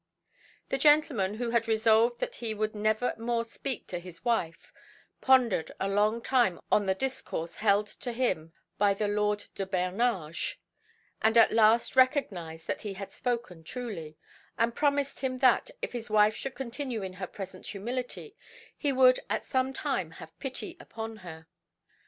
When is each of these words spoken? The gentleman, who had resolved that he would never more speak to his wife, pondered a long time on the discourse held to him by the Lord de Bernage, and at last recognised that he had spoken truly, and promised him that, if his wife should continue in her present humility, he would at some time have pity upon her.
The 0.69 0.79
gentleman, 0.79 1.35
who 1.35 1.51
had 1.51 1.67
resolved 1.67 2.19
that 2.21 2.37
he 2.37 2.55
would 2.55 2.73
never 2.73 3.13
more 3.19 3.45
speak 3.45 3.85
to 3.89 3.99
his 3.99 4.25
wife, 4.25 4.73
pondered 5.21 5.71
a 5.79 5.87
long 5.87 6.23
time 6.23 6.59
on 6.71 6.87
the 6.87 6.95
discourse 6.95 7.57
held 7.57 7.85
to 7.99 8.11
him 8.11 8.51
by 8.79 8.95
the 8.95 9.07
Lord 9.07 9.45
de 9.53 9.63
Bernage, 9.63 10.55
and 11.21 11.37
at 11.37 11.51
last 11.51 11.95
recognised 11.95 12.65
that 12.65 12.81
he 12.81 12.93
had 12.95 13.11
spoken 13.11 13.63
truly, 13.63 14.17
and 14.57 14.73
promised 14.73 15.19
him 15.19 15.37
that, 15.37 15.69
if 15.83 15.93
his 15.93 16.09
wife 16.09 16.35
should 16.35 16.55
continue 16.55 17.03
in 17.03 17.13
her 17.13 17.27
present 17.27 17.67
humility, 17.67 18.35
he 18.75 18.91
would 18.91 19.19
at 19.29 19.43
some 19.45 19.71
time 19.71 20.09
have 20.17 20.35
pity 20.39 20.75
upon 20.79 21.17
her. 21.17 21.45